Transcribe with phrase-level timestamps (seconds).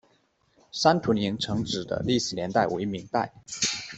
[0.71, 3.31] 三屯营城址的历史年代为明代。